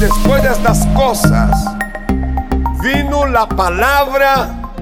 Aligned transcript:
después 0.00 0.42
de 0.42 0.48
estas 0.48 0.86
cosas, 0.96 1.50
vino 2.82 3.26
la 3.26 3.46
palabra 3.46 4.72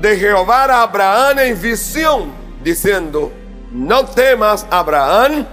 de 0.00 0.16
Jehová 0.16 0.64
a 0.64 0.82
Abraham 0.82 1.38
en 1.40 1.60
visión, 1.60 2.32
diciendo, 2.62 3.30
no 3.70 4.06
temas, 4.06 4.66
Abraham, 4.70 5.46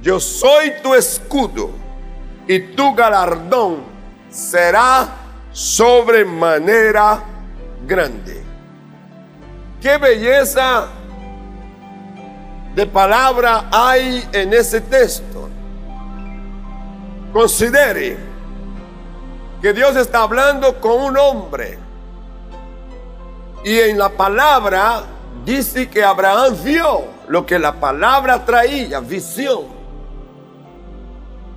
yo 0.00 0.18
soy 0.18 0.72
tu 0.82 0.94
escudo 0.94 1.70
y 2.48 2.58
tu 2.74 2.94
galardón 2.94 3.82
será 4.30 5.08
sobremanera 5.52 7.22
grande. 7.86 8.42
Qué 9.82 9.98
belleza 9.98 10.86
de 12.74 12.86
palabra 12.86 13.68
hay 13.70 14.26
en 14.32 14.54
ese 14.54 14.80
texto. 14.80 15.51
Considere 17.32 18.16
que 19.62 19.72
Dios 19.72 19.96
está 19.96 20.22
hablando 20.22 20.80
con 20.80 21.00
un 21.00 21.16
hombre. 21.16 21.78
Y 23.64 23.78
en 23.78 23.96
la 23.96 24.10
palabra 24.10 25.04
dice 25.44 25.88
que 25.88 26.04
Abraham 26.04 26.56
vio 26.62 27.04
lo 27.28 27.46
que 27.46 27.58
la 27.58 27.72
palabra 27.72 28.44
traía, 28.44 29.00
visión. 29.00 29.64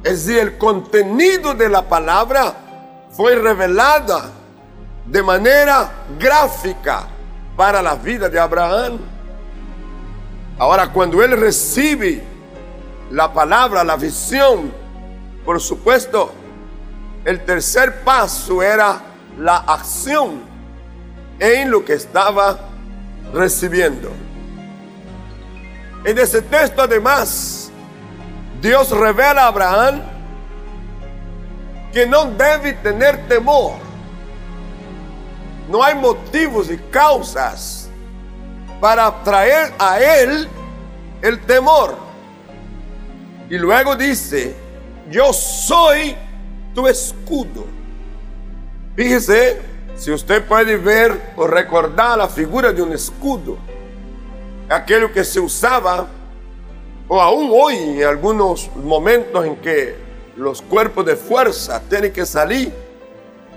Es 0.03 0.25
decir, 0.25 0.39
el 0.39 0.57
contenido 0.57 1.53
de 1.55 1.67
la 1.67 1.81
palabra 1.81 2.53
fue 3.11 3.35
revelada 3.35 4.29
de 5.05 5.23
manera 5.23 5.91
gráfica 6.17 7.07
para 7.57 7.81
la 7.81 7.95
vida 7.95 8.29
de 8.29 8.39
Abraham. 8.39 8.99
Ahora, 10.59 10.87
cuando 10.89 11.23
él 11.23 11.31
recibe 11.31 12.23
la 13.09 13.33
palabra, 13.33 13.83
la 13.83 13.95
visión, 13.95 14.84
por 15.45 15.61
supuesto, 15.61 16.33
el 17.23 17.45
tercer 17.45 18.01
paso 18.03 18.63
era 18.63 18.99
la 19.37 19.57
acción 19.57 20.41
en 21.39 21.69
lo 21.69 21.85
que 21.85 21.93
estaba 21.93 22.59
recibiendo. 23.31 24.11
En 26.03 26.17
ese 26.17 26.41
texto 26.41 26.81
además, 26.81 27.69
Dios 28.61 28.89
revela 28.91 29.43
a 29.43 29.47
Abraham 29.47 30.01
que 31.93 32.05
no 32.07 32.25
debe 32.25 32.73
tener 32.73 33.27
temor. 33.27 33.73
No 35.69 35.83
hay 35.83 35.95
motivos 35.95 36.69
y 36.71 36.77
causas 36.77 37.89
para 38.79 39.23
traer 39.23 39.73
a 39.79 39.99
él 39.99 40.47
el 41.21 41.39
temor. 41.41 41.95
Y 43.49 43.57
luego 43.57 43.95
dice, 43.95 44.55
yo 45.09 45.33
soy 45.33 46.15
tu 46.73 46.87
escudo. 46.87 47.65
Fíjese, 48.95 49.61
si 49.95 50.11
usted 50.11 50.45
puede 50.45 50.77
ver 50.77 51.33
o 51.35 51.47
recordar 51.47 52.17
la 52.17 52.27
figura 52.27 52.71
de 52.71 52.81
un 52.81 52.93
escudo, 52.93 53.57
aquello 54.69 55.11
que 55.11 55.23
se 55.23 55.39
usaba, 55.39 56.07
o 57.07 57.21
aún 57.21 57.49
hoy 57.53 57.75
en 57.75 58.03
algunos 58.03 58.69
momentos 58.75 59.45
en 59.45 59.55
que 59.57 59.95
los 60.35 60.61
cuerpos 60.61 61.05
de 61.05 61.15
fuerza 61.15 61.81
tienen 61.87 62.11
que 62.11 62.25
salir 62.25 62.73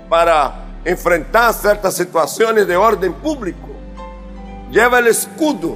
para 0.07 0.65
enfrentar 0.85 1.53
ciertas 1.53 1.95
situaciones 1.95 2.67
de 2.67 2.77
orden 2.77 3.13
público. 3.13 3.69
Lleva 4.71 4.99
el 4.99 5.07
escudo, 5.07 5.75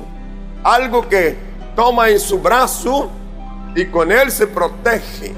algo 0.63 1.07
que 1.09 1.35
toma 1.75 2.09
en 2.09 2.19
su 2.19 2.39
brazo 2.39 3.09
y 3.75 3.85
con 3.85 4.11
él 4.11 4.31
se 4.31 4.47
protege. 4.47 5.33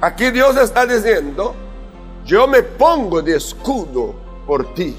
Aquí 0.00 0.30
Dios 0.30 0.56
está 0.56 0.86
diciendo, 0.86 1.54
yo 2.24 2.46
me 2.48 2.62
pongo 2.62 3.20
de 3.20 3.36
escudo 3.36 4.14
por 4.46 4.74
ti. 4.74 4.96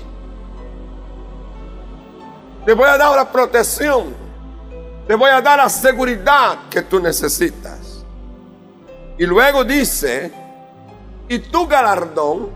Te 2.65 2.73
voy 2.73 2.87
a 2.87 2.97
dar 2.97 3.15
la 3.15 3.31
protección. 3.31 4.13
Te 5.07 5.15
voy 5.15 5.29
a 5.31 5.41
dar 5.41 5.57
la 5.57 5.69
seguridad 5.69 6.59
que 6.69 6.83
tú 6.83 6.99
necesitas. 6.99 8.05
Y 9.17 9.25
luego 9.25 9.63
dice, 9.63 10.31
y 11.27 11.39
tu 11.39 11.67
galardón 11.67 12.49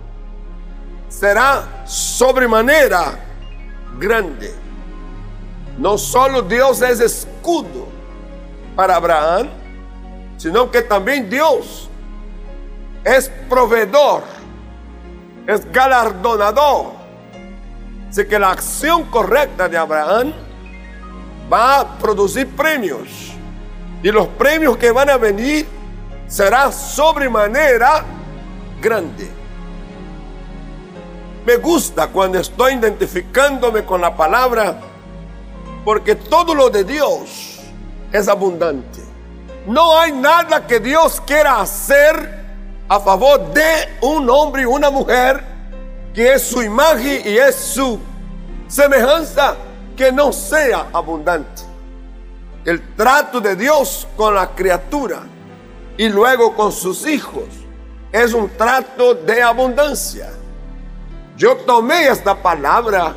será 1.10 1.84
sobremanera 1.86 3.20
grande. 3.98 4.54
No 5.78 5.98
solo 5.98 6.44
Dios 6.44 6.82
es 6.82 7.00
escudo 7.00 7.88
para 8.76 8.98
Abraham, 8.98 9.50
sino 10.38 10.70
que 10.70 10.82
también 10.82 11.30
Dios 11.30 11.90
es 13.06 13.30
proveedor, 13.48 14.24
es 15.46 15.72
galardonador. 15.72 16.94
Así 18.10 18.26
que 18.26 18.40
la 18.40 18.52
acción 18.52 19.04
correcta 19.04 19.70
de 19.70 19.78
Abraham 19.78 20.34
va 21.52 21.82
a 21.82 21.98
producir 21.98 22.50
premios. 22.56 23.32
Y 24.02 24.12
los 24.12 24.28
premios 24.30 24.78
que 24.78 24.92
van 24.92 25.10
a 25.10 25.18
venir 25.18 25.68
será 26.28 26.72
sobremanera 26.72 28.04
grande. 28.82 29.30
Me 31.46 31.58
gusta 31.58 32.08
cuando 32.08 32.40
estoy 32.40 32.74
identificándome 32.74 33.86
con 33.86 34.02
la 34.02 34.16
palabra, 34.16 34.80
porque 35.84 36.16
todo 36.16 36.56
lo 36.56 36.72
de 36.72 36.84
Dios 36.84 37.60
es 38.12 38.28
abundante. 38.28 39.02
No 39.68 40.00
hay 40.00 40.12
nada 40.12 40.66
que 40.66 40.80
Dios 40.80 41.22
quiera 41.22 41.62
hacer 41.62 42.45
a 42.88 43.00
favor 43.00 43.54
de 43.54 43.98
un 44.02 44.30
hombre 44.30 44.64
y 44.64 44.66
una 44.66 44.90
mujer 44.90 45.44
que 46.14 46.34
es 46.34 46.44
su 46.44 46.62
imagen 46.62 47.22
y 47.26 47.38
es 47.38 47.56
su 47.56 48.00
semejanza 48.68 49.56
que 49.98 50.12
no 50.12 50.32
sea 50.32 50.88
abundante. 50.94 51.64
El 52.64 52.96
trato 52.96 53.42
de 53.42 53.56
Dios 53.56 54.08
con 54.16 54.36
la 54.36 54.52
criatura 54.56 55.24
y 55.98 56.10
luego 56.10 56.56
con 56.56 56.72
sus 56.72 57.08
hijos 57.08 57.44
es 58.12 58.34
un 58.34 58.50
trato 58.50 59.14
de 59.14 59.42
abundancia. 59.42 60.30
Yo 61.38 61.58
tomé 61.58 62.08
esta 62.08 62.36
palabra 62.42 63.14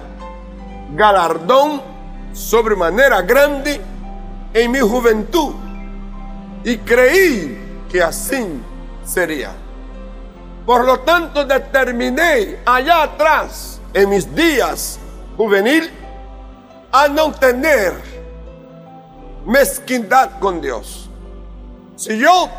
galardón 0.94 1.82
sobremanera 2.32 3.22
grande 3.22 3.80
en 4.52 4.70
mi 4.70 4.80
juventud 4.80 5.54
y 6.64 6.76
creí 6.78 7.84
que 7.90 8.02
así 8.02 8.60
sería. 9.08 9.52
Por 10.66 10.84
lo 10.84 11.00
tanto, 11.00 11.44
determiné 11.44 12.58
allá 12.66 13.04
atrás, 13.04 13.80
en 13.94 14.10
mis 14.10 14.34
días 14.34 14.98
juvenil, 15.36 15.91
a 16.92 17.08
no 17.08 17.32
tener 17.32 17.94
mezquindad 19.46 20.38
con 20.38 20.60
Dios. 20.60 21.08
Si 21.96 22.19
yo 22.19 22.50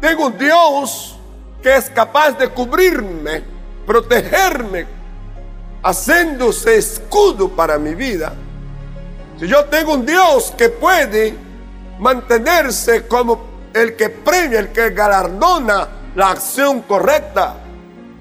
tengo 0.00 0.26
un 0.26 0.36
Dios 0.36 1.16
que 1.62 1.76
es 1.76 1.88
capaz 1.88 2.32
de 2.32 2.48
cubrirme, 2.48 3.42
protegerme, 3.86 4.86
haciéndose 5.82 6.76
escudo 6.76 7.48
para 7.48 7.78
mi 7.78 7.94
vida, 7.94 8.34
si 9.40 9.48
yo 9.48 9.64
tengo 9.66 9.94
un 9.94 10.04
Dios 10.04 10.52
que 10.56 10.68
puede 10.68 11.34
mantenerse 11.98 13.06
como 13.06 13.51
el 13.74 13.96
que 13.96 14.08
premia, 14.08 14.60
el 14.60 14.68
que 14.68 14.90
galardona 14.90 15.88
la 16.14 16.30
acción 16.30 16.82
correcta 16.82 17.56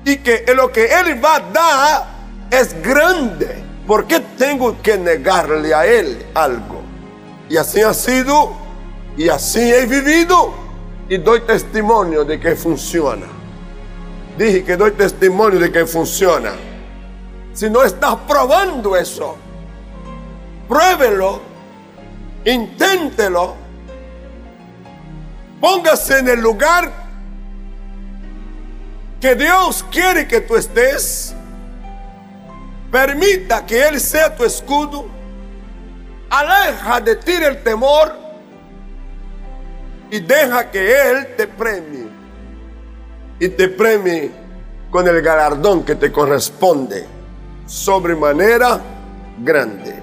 y 0.06 0.17
que 0.17 0.45
lo 0.56 0.72
que 0.72 0.85
Él 0.85 1.23
va 1.23 1.35
a 1.35 1.39
dar 1.39 2.07
es 2.50 2.81
grande, 2.81 3.63
¿por 3.88 4.06
qué 4.06 4.19
tengo 4.38 4.81
que 4.81 4.97
negarle 4.97 5.73
a 5.73 5.85
Él 5.85 6.25
algo? 6.34 6.81
Y 7.50 7.57
así 7.57 7.81
ha 7.81 7.94
sido 7.94 8.53
y 9.17 9.29
así 9.29 9.59
he 9.59 9.85
vivido 9.85 10.53
y 11.09 11.17
doy 11.17 11.41
testimonio 11.41 12.23
de 12.23 12.39
que 12.39 12.56
funciona. 12.56 13.28
Dije 14.38 14.63
que 14.63 14.77
doy 14.77 14.92
testimonio 14.92 15.59
de 15.59 15.71
que 15.71 15.86
funciona. 15.86 16.53
Si 17.53 17.69
no 17.69 17.83
estás 17.83 18.15
probando 18.27 18.95
eso, 18.95 19.36
pruébelo, 20.69 21.42
inténtelo, 22.45 23.56
póngase 25.62 26.19
en 26.19 26.28
el 26.28 26.42
lugar 26.42 26.92
que 29.22 29.36
Dios 29.36 29.86
quiere 29.92 30.28
que 30.28 30.42
tú 30.42 30.56
estés. 30.58 31.34
Permita 32.92 33.66
que 33.66 33.88
Él 33.88 34.02
sea 34.02 34.36
tu 34.36 34.44
escudo. 34.44 35.06
Aleja 36.30 37.00
de 37.00 37.16
ti 37.18 37.31
el 37.34 37.63
temor 37.63 38.18
y 40.10 40.19
deja 40.19 40.69
que 40.69 41.10
Él 41.10 41.36
te 41.38 41.48
premie. 41.48 42.10
Y 43.40 43.48
te 43.50 43.69
premie 43.69 44.31
con 44.90 45.08
el 45.08 45.22
galardón 45.22 45.84
que 45.84 45.96
te 45.96 46.12
corresponde 46.12 47.08
sobremanera 47.66 48.81
grande. 49.40 49.96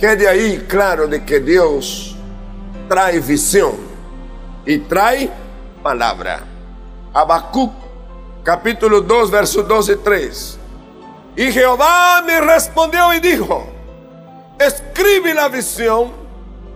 Quede 0.00 0.28
ahí 0.28 0.64
claro 0.68 1.06
de 1.06 1.24
que 1.24 1.40
Dios 1.40 2.17
trae 2.88 3.20
visión 3.20 3.76
y 4.64 4.78
trae 4.78 5.30
palabra. 5.82 6.40
Habacuc 7.12 7.72
capítulo 8.42 9.00
2 9.02 9.30
versos 9.30 9.68
2 9.68 9.88
y 9.90 9.96
3. 9.96 10.58
Y 11.36 11.52
Jehová 11.52 12.22
me 12.26 12.40
respondió 12.40 13.12
y 13.14 13.20
dijo, 13.20 13.66
escribe 14.58 15.34
la 15.34 15.48
visión 15.48 16.10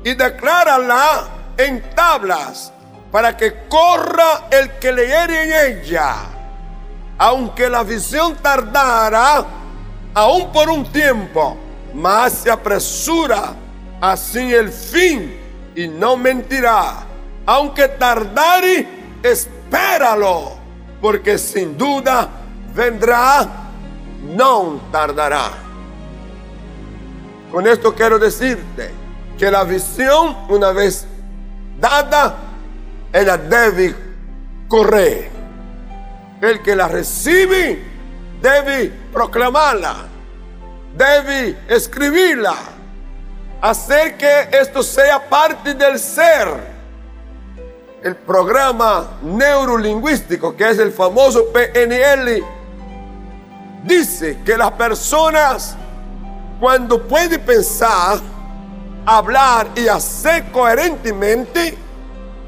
y 0.04 0.14
declárala 0.14 1.28
en 1.56 1.82
tablas 1.94 2.72
para 3.10 3.36
que 3.36 3.66
corra 3.68 4.48
el 4.50 4.78
que 4.78 4.92
leyere 4.92 5.42
en 5.42 5.80
ella. 5.82 6.14
Aunque 7.18 7.68
la 7.68 7.82
visión 7.82 8.36
tardara, 8.36 9.44
aún 10.14 10.52
por 10.52 10.70
un 10.70 10.84
tiempo, 10.90 11.56
más 11.94 12.32
se 12.32 12.50
apresura 12.50 13.54
así 14.00 14.52
el 14.52 14.70
fin 14.70 15.41
y 15.74 15.88
no 15.88 16.16
mentirá. 16.16 17.04
Aunque 17.46 17.88
tardare, 17.88 18.86
espéralo, 19.22 20.52
porque 21.00 21.38
sin 21.38 21.76
duda 21.76 22.28
vendrá, 22.74 23.48
no 24.36 24.80
tardará. 24.90 25.50
Con 27.50 27.66
esto 27.66 27.94
quiero 27.94 28.18
decirte 28.18 28.90
que 29.38 29.50
la 29.50 29.64
visión, 29.64 30.36
una 30.48 30.72
vez 30.72 31.06
dada, 31.78 32.36
ella 33.12 33.36
debe 33.36 33.94
correr. 34.68 35.30
El 36.40 36.62
que 36.62 36.74
la 36.74 36.88
recibe 36.88 37.82
debe 38.40 38.92
proclamarla, 39.12 40.06
debe 40.96 41.58
escribirla, 41.68 42.54
hacer 43.62 44.18
que 44.18 44.48
esto 44.50 44.82
sea 44.82 45.28
parte 45.28 45.72
del 45.72 45.98
ser. 45.98 46.72
El 48.02 48.16
programa 48.16 49.18
neurolingüístico, 49.22 50.56
que 50.56 50.68
es 50.68 50.78
el 50.80 50.90
famoso 50.90 51.44
PNL, 51.52 52.44
dice 53.84 54.40
que 54.44 54.58
las 54.58 54.72
personas, 54.72 55.76
cuando 56.58 57.00
pueden 57.06 57.40
pensar, 57.42 58.18
hablar 59.06 59.68
y 59.76 59.86
hacer 59.86 60.50
coherentemente, 60.50 61.78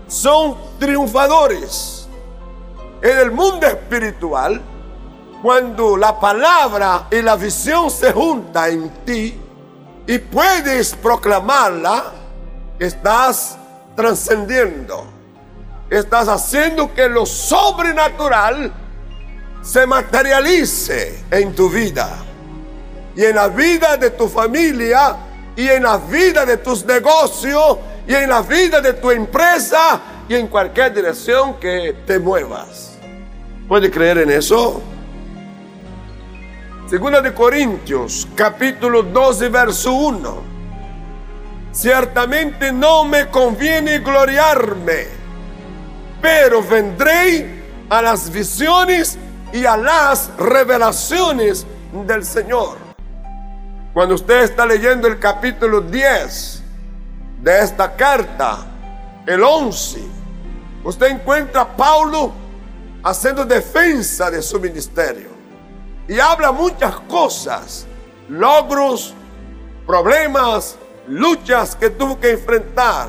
son 0.08 0.56
triunfadores. 0.80 2.08
En 3.00 3.18
el 3.18 3.30
mundo 3.30 3.68
espiritual, 3.68 4.60
cuando 5.40 5.96
la 5.96 6.18
palabra 6.18 7.06
y 7.08 7.22
la 7.22 7.36
visión 7.36 7.88
se 7.88 8.12
juntan 8.12 8.70
en 8.72 8.90
ti 9.04 9.43
y 10.06 10.18
puedes 10.18 10.94
proclamarla, 10.94 12.12
estás 12.78 13.56
trascendiendo. 13.96 15.06
Estás 15.88 16.28
haciendo 16.28 16.92
que 16.92 17.08
lo 17.08 17.24
sobrenatural 17.24 18.72
se 19.62 19.86
materialice 19.86 21.24
en 21.30 21.54
tu 21.54 21.70
vida 21.70 22.10
y 23.16 23.24
en 23.24 23.36
la 23.36 23.48
vida 23.48 23.96
de 23.96 24.10
tu 24.10 24.28
familia 24.28 25.16
y 25.56 25.68
en 25.68 25.84
la 25.84 25.98
vida 25.98 26.44
de 26.44 26.56
tus 26.58 26.84
negocios 26.84 27.78
y 28.06 28.14
en 28.14 28.28
la 28.28 28.42
vida 28.42 28.80
de 28.80 28.94
tu 28.94 29.10
empresa 29.10 30.00
y 30.28 30.34
en 30.34 30.48
cualquier 30.48 30.92
dirección 30.92 31.58
que 31.60 31.96
te 32.06 32.18
muevas. 32.18 32.98
¿Puede 33.68 33.90
creer 33.90 34.18
en 34.18 34.30
eso? 34.30 34.82
Segunda 36.86 37.22
de 37.22 37.32
Corintios, 37.32 38.28
capítulo 38.34 39.02
12, 39.02 39.48
verso 39.48 39.90
1. 39.90 40.42
Ciertamente 41.72 42.72
no 42.72 43.06
me 43.06 43.30
conviene 43.30 44.00
gloriarme, 44.00 45.06
pero 46.20 46.62
vendré 46.62 47.64
a 47.88 48.02
las 48.02 48.30
visiones 48.30 49.16
y 49.50 49.64
a 49.64 49.78
las 49.78 50.30
revelaciones 50.36 51.66
del 52.06 52.22
Señor. 52.22 52.76
Cuando 53.94 54.14
usted 54.14 54.42
está 54.42 54.66
leyendo 54.66 55.08
el 55.08 55.18
capítulo 55.18 55.80
10 55.80 56.62
de 57.40 57.60
esta 57.60 57.96
carta, 57.96 58.58
el 59.26 59.42
11, 59.42 60.00
usted 60.84 61.06
encuentra 61.06 61.62
a 61.62 61.76
Pablo 61.76 62.34
haciendo 63.02 63.46
defensa 63.46 64.30
de 64.30 64.42
su 64.42 64.60
ministerio. 64.60 65.33
Y 66.08 66.18
habla 66.20 66.52
muchas 66.52 66.96
cosas, 67.00 67.86
logros, 68.28 69.14
problemas, 69.86 70.76
luchas 71.08 71.76
que 71.76 71.90
tuvo 71.90 72.18
que 72.18 72.32
enfrentar. 72.32 73.08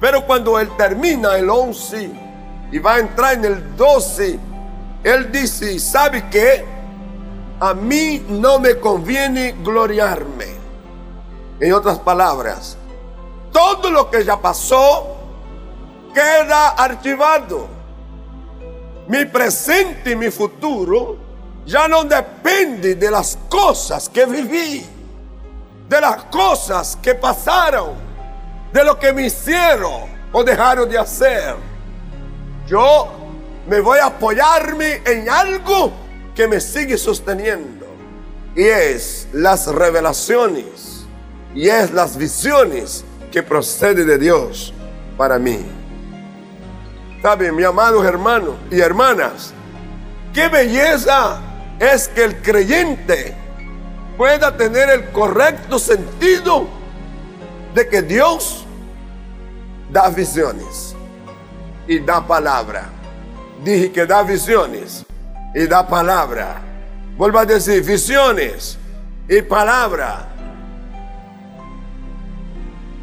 Pero 0.00 0.26
cuando 0.26 0.58
él 0.58 0.68
termina 0.76 1.36
el 1.36 1.48
11 1.48 2.10
y 2.72 2.78
va 2.78 2.94
a 2.94 2.98
entrar 3.00 3.34
en 3.34 3.44
el 3.44 3.76
12, 3.76 4.38
él 5.04 5.32
dice, 5.32 5.78
¿sabe 5.78 6.28
qué? 6.30 6.64
a 7.60 7.74
mí 7.74 8.24
no 8.28 8.58
me 8.58 8.76
conviene 8.76 9.54
gloriarme. 9.62 10.58
En 11.60 11.74
otras 11.74 11.98
palabras, 11.98 12.78
todo 13.52 13.90
lo 13.90 14.10
que 14.10 14.24
ya 14.24 14.40
pasó 14.40 15.16
queda 16.14 16.70
archivado. 16.70 17.68
Mi 19.08 19.26
presente 19.26 20.12
y 20.12 20.16
mi 20.16 20.30
futuro 20.30 21.16
ya 21.70 21.86
no 21.86 22.02
depende 22.02 22.96
de 22.96 23.10
las 23.10 23.38
cosas 23.48 24.08
que 24.08 24.26
viví, 24.26 24.84
de 25.88 26.00
las 26.00 26.24
cosas 26.24 26.98
que 27.00 27.14
pasaron, 27.14 27.94
de 28.72 28.82
lo 28.82 28.98
que 28.98 29.12
me 29.12 29.26
hicieron 29.26 30.10
o 30.32 30.42
dejaron 30.42 30.88
de 30.88 30.98
hacer. 30.98 31.54
Yo 32.66 33.12
me 33.68 33.78
voy 33.80 34.00
a 34.00 34.06
apoyarme 34.06 35.00
en 35.06 35.30
algo 35.30 35.92
que 36.34 36.48
me 36.48 36.60
sigue 36.60 36.98
sosteniendo. 36.98 37.86
Y 38.56 38.64
es 38.64 39.28
las 39.32 39.68
revelaciones 39.68 41.06
y 41.54 41.68
es 41.68 41.92
las 41.92 42.16
visiones 42.16 43.04
que 43.30 43.44
procede 43.44 44.04
de 44.04 44.18
Dios 44.18 44.74
para 45.16 45.38
mí. 45.38 45.64
¿Saben, 47.22 47.54
mi 47.54 47.62
amados 47.62 48.04
hermanos 48.04 48.56
y 48.72 48.80
hermanas? 48.80 49.52
Qué 50.34 50.48
belleza 50.48 51.40
es 51.80 52.08
que 52.08 52.24
el 52.24 52.36
creyente 52.42 53.34
pueda 54.18 54.54
tener 54.54 54.90
el 54.90 55.10
correcto 55.12 55.78
sentido 55.78 56.68
de 57.74 57.88
que 57.88 58.02
Dios 58.02 58.66
da 59.90 60.10
visiones 60.10 60.94
y 61.88 61.98
da 62.00 62.24
palabra. 62.26 62.90
Dije 63.64 63.90
que 63.90 64.04
da 64.04 64.22
visiones 64.22 65.06
y 65.54 65.66
da 65.66 65.86
palabra. 65.88 66.60
Vuelva 67.16 67.40
a 67.40 67.46
decir 67.46 67.82
visiones 67.82 68.78
y 69.26 69.40
palabra. 69.40 70.28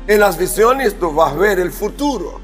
En 0.05 0.19
las 0.19 0.37
visiones 0.37 0.97
tú 0.99 1.11
vas 1.13 1.33
a 1.33 1.35
ver 1.35 1.59
el 1.59 1.71
futuro. 1.71 2.39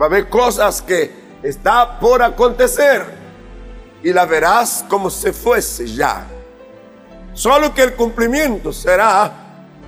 Va 0.00 0.06
a 0.06 0.08
ver 0.10 0.28
cosas 0.28 0.82
que 0.82 1.10
está 1.42 1.98
por 1.98 2.22
acontecer 2.22 3.17
y 4.08 4.12
la 4.14 4.24
verás 4.24 4.86
como 4.88 5.10
si 5.10 5.32
fuese 5.32 5.86
ya. 5.86 6.26
Solo 7.34 7.74
que 7.74 7.82
el 7.82 7.94
cumplimiento 7.94 8.72
será 8.72 9.30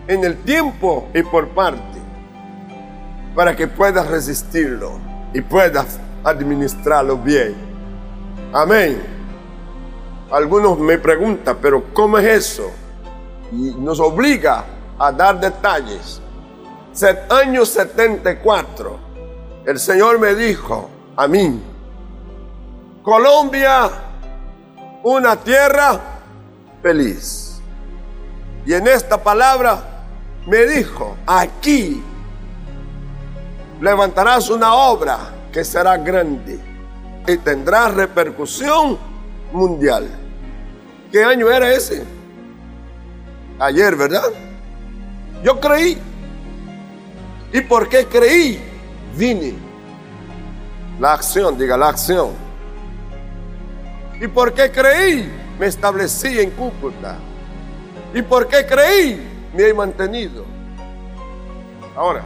en 0.06 0.22
el 0.24 0.36
tiempo 0.42 1.08
y 1.14 1.22
por 1.22 1.48
parte 1.48 1.98
para 3.34 3.56
que 3.56 3.66
puedas 3.66 4.06
resistirlo 4.08 4.98
y 5.32 5.40
puedas 5.40 5.98
administrarlo 6.22 7.16
bien. 7.16 7.54
Amén. 8.52 9.00
Algunos 10.30 10.78
me 10.78 10.98
preguntan, 10.98 11.56
pero 11.62 11.82
¿cómo 11.94 12.18
es 12.18 12.26
eso? 12.26 12.70
Y 13.52 13.74
nos 13.78 14.00
obliga 14.00 14.66
a 14.98 15.10
dar 15.12 15.40
detalles. 15.40 16.20
Año 17.30 17.64
74, 17.64 18.98
el 19.64 19.78
Señor 19.78 20.18
me 20.18 20.34
dijo 20.34 20.90
a 21.16 21.26
mí, 21.26 21.58
Colombia, 23.02 24.09
una 25.02 25.36
tierra 25.36 26.00
feliz. 26.82 27.60
Y 28.66 28.74
en 28.74 28.86
esta 28.86 29.22
palabra 29.22 29.82
me 30.46 30.66
dijo, 30.66 31.16
aquí 31.26 32.02
levantarás 33.80 34.50
una 34.50 34.74
obra 34.74 35.18
que 35.52 35.64
será 35.64 35.96
grande 35.96 36.58
y 37.26 37.36
tendrá 37.38 37.88
repercusión 37.88 38.98
mundial. 39.52 40.08
¿Qué 41.10 41.24
año 41.24 41.50
era 41.50 41.72
ese? 41.72 42.04
Ayer, 43.58 43.96
¿verdad? 43.96 44.30
Yo 45.42 45.58
creí. 45.58 45.98
¿Y 47.52 47.60
por 47.62 47.88
qué 47.88 48.06
creí? 48.06 48.62
Vine. 49.16 49.54
La 50.98 51.14
acción, 51.14 51.58
diga 51.58 51.76
la 51.76 51.88
acción. 51.88 52.49
¿Y 54.20 54.28
por 54.28 54.52
qué 54.52 54.70
creí? 54.70 55.32
Me 55.58 55.66
establecí 55.66 56.38
en 56.38 56.50
Cúcuta. 56.50 57.16
¿Y 58.12 58.20
por 58.22 58.46
qué 58.46 58.66
creí? 58.66 59.50
Me 59.54 59.68
he 59.68 59.74
mantenido. 59.74 60.44
Ahora, 61.96 62.24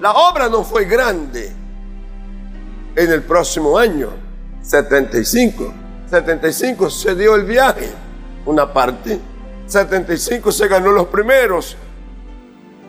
la 0.00 0.12
obra 0.12 0.48
no 0.48 0.64
fue 0.64 0.84
grande. 0.84 1.52
En 2.96 3.12
el 3.12 3.22
próximo 3.22 3.78
año, 3.78 4.10
75, 4.62 5.72
75 6.10 6.90
se 6.90 7.14
dio 7.14 7.36
el 7.36 7.44
viaje, 7.44 7.88
una 8.46 8.72
parte. 8.72 9.20
75 9.66 10.50
se 10.50 10.66
ganó 10.66 10.90
los 10.90 11.06
primeros, 11.06 11.76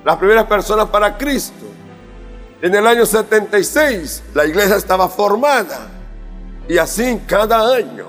las 0.04 0.18
primeras 0.18 0.46
personas 0.46 0.88
para 0.88 1.16
Cristo. 1.16 1.66
En 2.64 2.74
el 2.74 2.88
año 2.88 3.06
76 3.06 4.24
la 4.34 4.46
iglesia 4.46 4.76
estaba 4.76 5.08
formada 5.08 6.01
y 6.72 6.78
así 6.78 7.22
cada 7.28 7.76
año. 7.76 8.06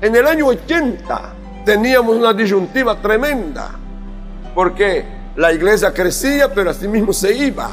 En 0.00 0.16
el 0.16 0.26
año 0.26 0.46
80 0.46 1.34
teníamos 1.66 2.16
una 2.16 2.32
disyuntiva 2.32 2.98
tremenda 2.98 3.72
porque 4.54 5.04
la 5.36 5.52
iglesia 5.52 5.92
crecía 5.92 6.50
pero 6.50 6.70
así 6.70 6.88
mismo 6.88 7.12
se 7.12 7.30
iba. 7.36 7.68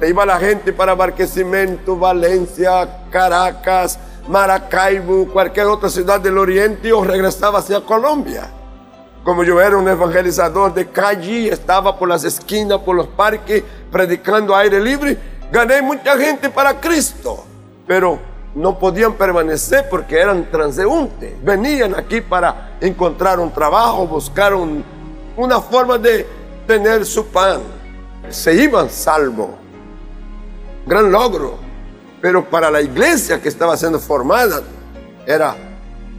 Se 0.00 0.08
iba 0.08 0.26
la 0.26 0.40
gente 0.40 0.72
para 0.72 0.96
Barquisimeto, 0.96 1.96
Valencia, 1.96 3.04
Caracas, 3.12 3.96
Maracaibo, 4.26 5.28
cualquier 5.28 5.66
otra 5.66 5.88
ciudad 5.88 6.18
del 6.18 6.36
oriente 6.36 6.92
o 6.92 7.04
regresaba 7.04 7.60
hacia 7.60 7.80
Colombia. 7.80 8.50
Como 9.22 9.44
yo 9.44 9.60
era 9.60 9.76
un 9.76 9.86
evangelizador 9.86 10.74
de 10.74 10.88
calle, 10.88 11.52
estaba 11.52 11.96
por 11.96 12.08
las 12.08 12.24
esquinas, 12.24 12.80
por 12.80 12.96
los 12.96 13.06
parques, 13.06 13.62
predicando 13.92 14.56
aire 14.56 14.80
libre, 14.80 15.16
gané 15.52 15.80
mucha 15.80 16.18
gente 16.18 16.50
para 16.50 16.80
Cristo. 16.80 17.44
Pero 17.86 18.27
no 18.54 18.78
podían 18.78 19.14
permanecer 19.14 19.88
porque 19.88 20.18
eran 20.18 20.50
transeúntes. 20.50 21.42
Venían 21.42 21.94
aquí 21.94 22.20
para 22.20 22.76
encontrar 22.80 23.38
un 23.38 23.52
trabajo, 23.52 24.06
buscar 24.06 24.52
una 24.54 25.60
forma 25.60 25.98
de 25.98 26.26
tener 26.66 27.04
su 27.04 27.26
pan. 27.26 27.60
Se 28.30 28.54
iban 28.54 28.90
salvo. 28.90 29.56
Gran 30.86 31.10
logro. 31.10 31.58
Pero 32.20 32.44
para 32.44 32.70
la 32.70 32.80
iglesia 32.80 33.40
que 33.40 33.48
estaba 33.48 33.76
siendo 33.76 34.00
formada 34.00 34.60
era 35.24 35.54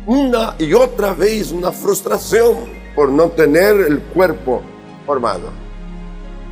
una 0.06 0.56
y 0.58 0.74
otra 0.74 1.14
vez 1.14 1.52
una 1.52 1.72
frustración 1.72 2.56
por 2.96 3.10
no 3.10 3.30
tener 3.30 3.76
el 3.82 4.00
cuerpo 4.00 4.62
formado. 5.06 5.50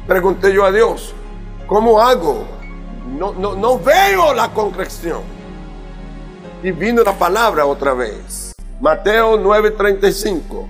Pregunté 0.06 0.54
yo 0.54 0.66
a 0.66 0.72
Dios, 0.72 1.14
¿cómo 1.66 2.02
hago? 2.02 2.46
No, 3.18 3.34
no, 3.34 3.56
no 3.56 3.80
veo 3.80 4.34
la 4.34 4.54
concreción. 4.54 5.37
Y 6.68 6.72
vino 6.74 7.02
la 7.02 7.14
palabra 7.18 7.66
otra 7.66 7.94
vez. 7.94 8.54
Mateo 8.82 9.38
9:35. 9.38 10.68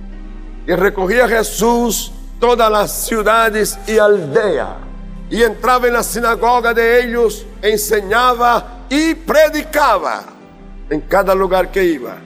Y 0.67 0.73
recogía 0.73 1.27
Jesús 1.27 2.11
todas 2.39 2.71
las 2.71 2.91
ciudades 3.07 3.79
y 3.87 3.97
aldeas. 3.97 4.75
Y 5.27 5.41
entraba 5.41 5.87
en 5.87 5.93
la 5.93 6.03
sinagoga 6.03 6.71
de 6.71 7.03
ellos, 7.03 7.47
enseñaba 7.63 8.85
y 8.91 9.15
predicaba 9.15 10.21
en 10.87 11.01
cada 11.01 11.33
lugar 11.33 11.71
que 11.71 11.83
iba. 11.83 12.17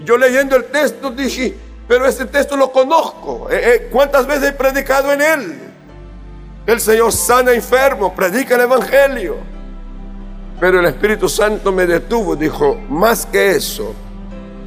Yo 0.00 0.18
leyendo 0.18 0.54
el 0.54 0.64
texto 0.64 1.10
dije, 1.10 1.56
pero 1.88 2.04
ese 2.04 2.26
texto 2.26 2.58
lo 2.58 2.70
conozco. 2.70 3.48
Eh, 3.50 3.60
eh, 3.64 3.88
¿Cuántas 3.90 4.26
veces 4.26 4.50
he 4.50 4.52
predicado 4.52 5.10
en 5.14 5.22
él? 5.22 5.60
El 6.66 6.78
Señor 6.78 7.10
sana 7.10 7.52
enfermo, 7.52 8.14
predica 8.14 8.54
el 8.56 8.60
Evangelio. 8.60 9.51
Pero 10.62 10.78
el 10.78 10.86
Espíritu 10.86 11.28
Santo 11.28 11.72
me 11.72 11.88
detuvo, 11.88 12.36
dijo, 12.36 12.76
más 12.88 13.26
que 13.26 13.50
eso, 13.50 13.96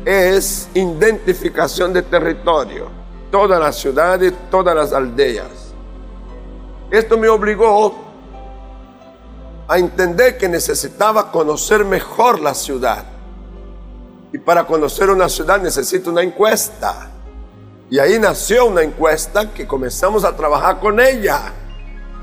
es 0.04 0.68
identificación 0.74 1.94
de 1.94 2.02
territorio. 2.02 2.90
Todas 3.32 3.58
las 3.62 3.78
ciudades, 3.78 4.34
todas 4.52 4.76
las 4.76 4.92
aldeas. 4.92 5.74
Esto 6.92 7.18
me 7.18 7.30
obligó 7.30 7.96
a 9.70 9.78
entender 9.78 10.38
que 10.38 10.50
necesitaba 10.50 11.32
conocer 11.32 11.86
mejor 11.86 12.42
la 12.42 12.54
ciudad. 12.54 13.06
Y 14.34 14.38
para 14.38 14.68
conocer 14.68 15.10
una 15.10 15.30
ciudad 15.30 15.62
necesito 15.62 16.10
una 16.10 16.24
encuesta. 16.24 17.10
Y 17.90 18.00
ahí 18.00 18.20
nació 18.20 18.66
una 18.66 18.82
encuesta 18.82 19.54
que 19.54 19.66
comenzamos 19.66 20.26
a 20.26 20.36
trabajar 20.36 20.82
con 20.82 21.00
ella 21.00 21.54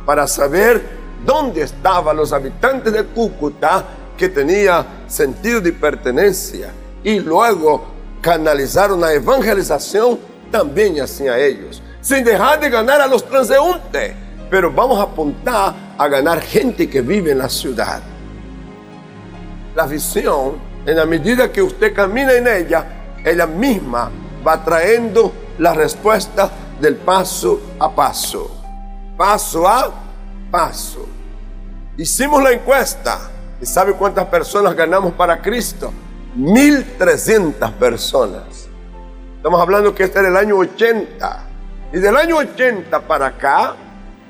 para 0.05 0.26
saber 0.26 1.01
dónde 1.25 1.62
estaban 1.62 2.17
los 2.17 2.33
habitantes 2.33 2.93
de 2.93 3.05
Cúcuta 3.05 3.85
que 4.17 4.29
tenía 4.29 4.85
sentido 5.07 5.61
de 5.61 5.73
pertenencia 5.73 6.73
y 7.02 7.19
luego 7.21 7.85
canalizar 8.21 8.93
una 8.93 9.12
evangelización 9.12 10.19
también 10.50 11.00
hacia 11.00 11.38
ellos, 11.38 11.83
sin 12.00 12.25
dejar 12.25 12.61
de 12.61 12.71
ganar 12.71 13.00
a 13.00 13.07
los 13.07 13.25
transeúntes, 13.25 14.14
pero 14.50 14.71
vamos 14.71 14.99
a 14.99 15.05
apuntar 15.05 15.75
a 15.97 16.09
ganar 16.09 16.41
gente 16.41 16.88
que 16.88 17.00
vive 17.00 17.33
en 17.33 17.38
la 17.38 17.49
ciudad. 17.49 18.02
La 19.75 19.87
visión, 19.87 20.57
en 20.85 20.97
la 20.97 21.07
medida 21.07 21.50
que 21.50 21.62
usted 21.62 21.95
camina 21.95 22.33
en 22.35 22.47
ella, 22.47 22.87
ella 23.25 23.47
misma 23.47 24.11
va 24.47 24.62
trayendo 24.62 25.33
la 25.59 25.73
respuesta 25.73 26.50
del 26.81 26.97
paso 26.97 27.61
a 27.79 27.91
paso. 27.91 28.50
Paso 29.17 29.67
a 29.67 30.01
paso. 30.52 31.09
Hicimos 31.97 32.40
la 32.42 32.52
encuesta. 32.52 33.18
¿Y 33.61 33.66
sabe 33.66 33.94
cuántas 33.94 34.26
personas 34.26 34.75
ganamos 34.76 35.12
para 35.14 35.40
Cristo? 35.40 35.92
1300 36.37 37.71
personas. 37.73 38.68
Estamos 39.37 39.61
hablando 39.61 39.94
que 39.94 40.04
este 40.04 40.21
era 40.21 40.28
el 40.28 40.37
año 40.37 40.56
80. 40.59 41.47
Y 41.92 41.99
del 41.99 42.16
año 42.16 42.37
80 42.37 43.00
para 43.00 43.26
acá, 43.26 43.75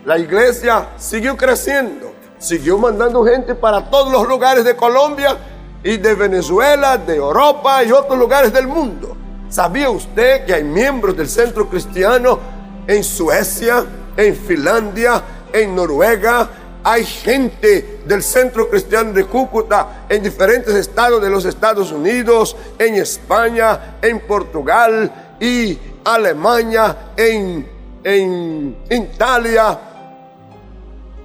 la 0.04 0.18
iglesia 0.18 0.88
siguió 0.96 1.36
creciendo. 1.36 2.12
Siguió 2.38 2.78
mandando 2.78 3.24
gente 3.24 3.54
para 3.54 3.90
todos 3.90 4.12
los 4.12 4.26
lugares 4.26 4.64
de 4.64 4.74
Colombia 4.76 5.36
y 5.84 5.96
de 5.96 6.14
Venezuela, 6.14 6.98
de 6.98 7.16
Europa 7.16 7.82
y 7.84 7.92
otros 7.92 8.18
lugares 8.18 8.52
del 8.52 8.66
mundo. 8.66 9.16
¿Sabía 9.48 9.90
usted 9.90 10.44
que 10.44 10.54
hay 10.54 10.64
miembros 10.64 11.16
del 11.16 11.28
centro 11.28 11.68
cristiano 11.68 12.38
en 12.86 13.04
Suecia, 13.04 13.84
en 14.16 14.34
Finlandia, 14.34 15.22
en 15.52 15.74
Noruega? 15.74 16.48
Hay 16.84 17.04
gente 17.04 18.00
del 18.04 18.22
centro 18.22 18.68
cristiano 18.68 19.12
de 19.12 19.24
Cúcuta 19.24 20.04
en 20.08 20.22
diferentes 20.22 20.74
estados 20.74 21.22
de 21.22 21.30
los 21.30 21.44
Estados 21.44 21.92
Unidos, 21.92 22.56
en 22.78 22.96
España, 22.96 23.98
en 24.02 24.20
Portugal 24.20 25.36
y 25.38 25.78
Alemania, 26.04 27.12
en, 27.16 27.68
en 28.02 28.76
Italia, 28.90 29.78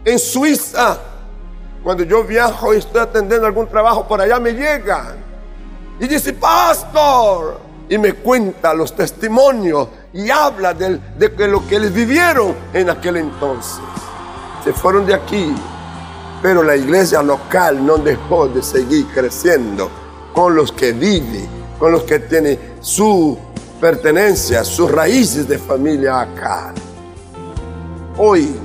en 0.05 0.19
Suiza. 0.19 1.00
Cuando 1.84 2.03
yo 2.03 2.24
viajo 2.24 2.74
y 2.74 2.77
estoy 2.77 3.01
atendiendo 3.01 3.48
algún 3.48 3.67
trabajo 3.67 4.07
por 4.07 4.22
allá, 4.22 4.39
me 4.39 4.51
llegan 4.51 5.15
y 6.00 6.07
dice, 6.07 6.34
pastor, 6.34 7.60
y 7.89 7.98
me 7.98 8.13
cuenta 8.13 8.74
los 8.74 8.96
testimonios 8.96 9.88
y 10.13 10.29
habla 10.29 10.74
de, 10.74 11.00
de 11.17 11.48
lo 11.48 11.65
que 11.65 11.77
ellos 11.77 11.93
vivieron 11.93 12.55
en 12.74 12.89
aquel 12.89 13.17
entonces. 13.17 13.79
Se 14.64 14.74
fueron 14.74 15.06
de 15.06 15.14
aquí, 15.14 15.56
pero 16.42 16.64
la 16.64 16.76
iglesia 16.76 17.22
local 17.22 17.86
no 17.86 17.98
dejó 17.98 18.48
de 18.48 18.62
seguir 18.62 19.08
creciendo 19.14 19.90
con 20.34 20.56
los 20.56 20.72
que 20.72 20.94
viven, 20.94 21.48
con 21.80 21.92
los 21.92 22.04
que 22.04 22.20
tienen 22.20 22.76
su 22.82 23.38
pertenencia, 23.80 24.64
sus 24.64 24.92
raíces 24.92 25.48
de 25.48 25.58
familia 25.58 26.22
acá. 26.22 26.74
Hoy, 28.18 28.56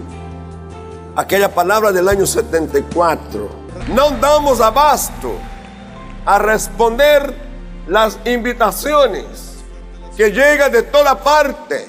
aquella 1.17 1.55
palabra 1.55 1.93
del 1.93 2.09
año 2.09 2.27
74, 2.27 3.49
no 3.95 4.11
damos 4.13 4.61
abasto 4.61 5.33
a 6.25 6.39
responder 6.39 7.35
las 7.87 8.19
invitaciones 8.25 9.57
que 10.17 10.31
llegan 10.31 10.71
de 10.73 10.83
toda 10.83 11.19
parte, 11.19 11.89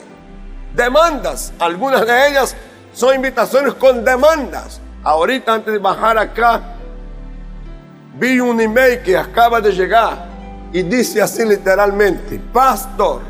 demandas, 0.75 1.53
algunas 1.59 2.05
de 2.05 2.29
ellas 2.29 2.55
son 2.93 3.15
invitaciones 3.15 3.73
con 3.73 4.03
demandas. 4.03 4.79
Ahorita 5.03 5.53
antes 5.53 5.73
de 5.73 5.79
bajar 5.79 6.17
acá, 6.17 6.61
vi 8.17 8.39
un 8.39 8.61
email 8.61 9.01
que 9.01 9.17
acaba 9.17 9.59
de 9.59 9.71
llegar 9.71 10.27
y 10.71 10.81
dice 10.83 11.21
así 11.21 11.45
literalmente, 11.45 12.39
pastor, 12.51 13.21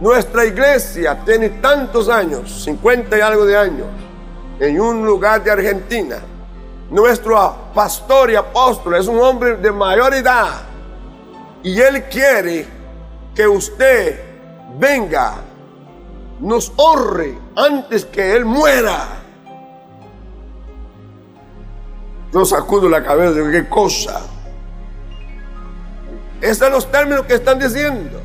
nuestra 0.00 0.44
iglesia 0.44 1.18
tiene 1.24 1.50
tantos 1.50 2.08
años, 2.08 2.64
50 2.64 3.16
y 3.16 3.20
algo 3.20 3.44
de 3.44 3.56
años, 3.56 3.86
en 4.58 4.80
un 4.80 5.04
lugar 5.04 5.42
de 5.42 5.50
Argentina. 5.50 6.16
Nuestro 6.90 7.56
pastor 7.74 8.30
y 8.30 8.36
apóstol 8.36 8.94
es 8.96 9.06
un 9.06 9.18
hombre 9.18 9.56
de 9.56 9.70
mayor 9.72 10.14
edad 10.14 10.62
y 11.62 11.80
Él 11.80 12.04
quiere 12.04 12.66
que 13.34 13.46
usted 13.48 14.20
venga, 14.78 15.34
nos 16.40 16.72
honre 16.76 17.38
antes 17.56 18.04
que 18.04 18.34
Él 18.34 18.44
muera. 18.44 19.22
No 22.32 22.44
sacudo 22.44 22.88
la 22.88 23.02
cabeza 23.02 23.32
de 23.32 23.52
qué 23.52 23.68
cosa. 23.68 24.20
Esos 26.40 26.58
son 26.58 26.72
los 26.72 26.90
términos 26.90 27.24
que 27.26 27.34
están 27.34 27.58
diciendo. 27.58 28.20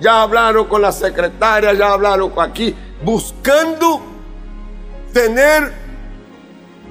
Ya 0.00 0.22
hablaron 0.22 0.66
con 0.66 0.80
la 0.80 0.92
secretaria, 0.92 1.72
ya 1.74 1.92
hablaron 1.92 2.30
con 2.30 2.48
aquí, 2.48 2.74
buscando 3.04 4.00
tener 5.12 5.80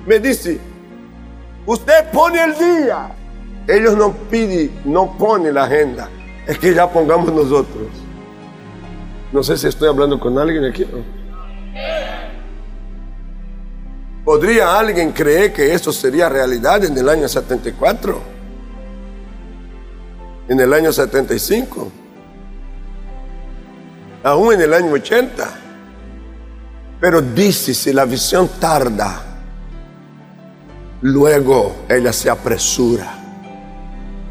me 0.06 0.20
dice, 0.20 0.60
usted 1.66 2.10
pone 2.12 2.44
el 2.44 2.58
día. 2.58 3.12
Ellos 3.68 3.96
no 3.96 4.12
piden, 4.12 4.82
no 4.86 5.16
ponen 5.18 5.54
la 5.54 5.66
agenda. 5.66 6.10
Es 6.48 6.58
que 6.58 6.74
ya 6.74 6.90
pongamos 6.90 7.32
nosotros. 7.32 7.88
No 9.32 9.44
sé 9.44 9.58
si 9.58 9.68
estoy 9.68 9.88
hablando 9.88 10.20
con 10.20 10.38
alguien 10.38 10.66
aquí. 10.66 10.86
¿Podría 14.26 14.78
alguien 14.78 15.12
creer 15.12 15.54
que 15.54 15.74
eso 15.74 15.92
sería 15.92 16.30
realidad 16.30 16.84
en 16.84 16.98
el 16.98 17.08
año 17.10 17.28
74? 17.28 18.22
En 20.48 20.60
el 20.60 20.74
año 20.74 20.92
75? 20.92 21.92
Aún 24.24 24.54
en 24.54 24.62
el 24.62 24.74
año 24.74 24.92
80? 24.92 25.48
Pero 27.00 27.22
dice, 27.22 27.74
si 27.74 27.94
la 27.94 28.06
visión 28.06 28.50
tarda, 28.60 29.22
luego 31.02 31.86
ella 31.88 32.12
se 32.12 32.30
apresura. 32.30 33.14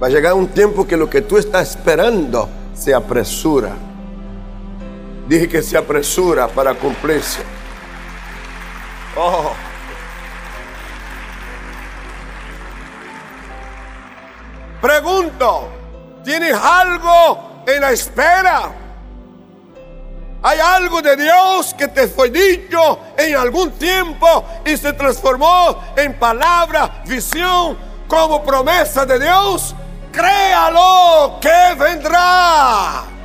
Va 0.02 0.08
a 0.08 0.10
llegar 0.10 0.34
un 0.34 0.48
tiempo 0.48 0.86
que 0.86 0.96
lo 0.96 1.08
que 1.08 1.22
tú 1.22 1.38
estás 1.38 1.70
esperando 1.70 2.48
se 2.74 2.94
apresura. 2.94 3.87
Dije 5.28 5.46
que 5.46 5.62
se 5.62 5.76
apresura 5.76 6.48
para 6.48 6.72
cumplirse. 6.72 7.42
Oh. 9.14 9.52
Pregunto, 14.80 15.68
¿tienes 16.24 16.54
algo 16.54 17.62
en 17.66 17.80
la 17.82 17.90
espera? 17.90 18.72
Hay 20.40 20.60
algo 20.60 21.02
de 21.02 21.14
Dios 21.16 21.74
que 21.74 21.88
te 21.88 22.08
fue 22.08 22.30
dicho 22.30 23.00
en 23.18 23.36
algún 23.36 23.72
tiempo 23.72 24.46
y 24.64 24.78
se 24.78 24.94
transformó 24.94 25.92
en 25.94 26.18
palabra, 26.18 27.02
visión, 27.04 27.76
como 28.06 28.42
promesa 28.42 29.04
de 29.04 29.18
Dios. 29.18 29.74
Créalo 30.10 31.38
que 31.38 31.74
vendrá. 31.78 33.17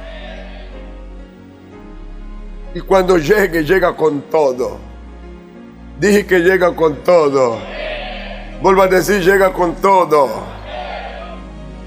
Y 2.75 2.81
cuando 2.81 3.17
llegue, 3.17 3.63
llega 3.63 3.95
con 3.95 4.21
todo. 4.23 4.77
Dije 5.99 6.25
que 6.25 6.39
llega 6.39 6.75
con 6.75 7.03
todo. 7.03 7.59
Vuelvo 8.61 8.81
a 8.81 8.87
decir, 8.87 9.21
llega 9.21 9.53
con 9.53 9.75
todo. 9.75 10.27